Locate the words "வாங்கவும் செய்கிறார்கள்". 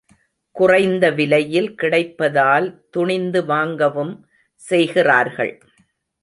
3.45-5.53